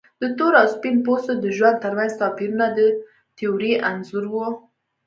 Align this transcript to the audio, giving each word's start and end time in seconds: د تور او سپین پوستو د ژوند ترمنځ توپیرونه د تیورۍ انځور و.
د 0.21 0.23
تور 0.37 0.53
او 0.61 0.67
سپین 0.75 0.95
پوستو 1.05 1.33
د 1.39 1.45
ژوند 1.57 1.77
ترمنځ 1.83 2.11
توپیرونه 2.21 2.65
د 2.77 2.79
تیورۍ 3.37 3.73
انځور 3.89 4.25
و. 4.29 4.35